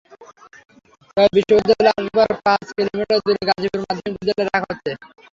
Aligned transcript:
তবে 1.17 1.27
বিদ্যালয়ের 1.35 1.87
আসবাব 1.93 2.29
পাঁচ 2.45 2.65
কিলোমিটার 2.77 3.19
দূরে 3.25 3.41
গাজীপুর 3.49 3.81
মাধ্যমিক 3.83 4.13
বিদ্যালয়ে 4.17 4.47
রাখা 4.47 4.69
হচ্ছে। 4.69 4.91